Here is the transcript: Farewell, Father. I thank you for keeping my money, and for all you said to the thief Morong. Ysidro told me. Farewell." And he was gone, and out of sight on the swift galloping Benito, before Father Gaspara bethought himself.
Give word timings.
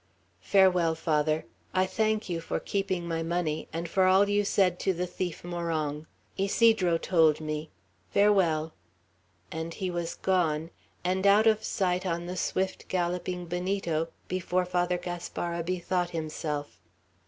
Farewell, 0.41 0.95
Father. 0.95 1.45
I 1.75 1.85
thank 1.85 2.27
you 2.27 2.39
for 2.41 2.59
keeping 2.59 3.07
my 3.07 3.21
money, 3.21 3.67
and 3.71 3.87
for 3.87 4.05
all 4.05 4.27
you 4.27 4.43
said 4.43 4.79
to 4.79 4.93
the 4.95 5.05
thief 5.05 5.43
Morong. 5.43 6.07
Ysidro 6.39 6.97
told 6.97 7.39
me. 7.39 7.69
Farewell." 8.09 8.73
And 9.51 9.75
he 9.75 9.91
was 9.91 10.15
gone, 10.15 10.71
and 11.03 11.27
out 11.27 11.45
of 11.45 11.63
sight 11.63 12.03
on 12.07 12.25
the 12.25 12.35
swift 12.35 12.87
galloping 12.87 13.45
Benito, 13.45 14.07
before 14.27 14.65
Father 14.65 14.97
Gaspara 14.97 15.61
bethought 15.63 16.09
himself. 16.09 16.79